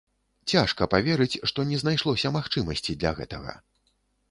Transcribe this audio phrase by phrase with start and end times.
[0.53, 3.57] Цяжка паверыць, што не знайшлося магчымасці для гэтага.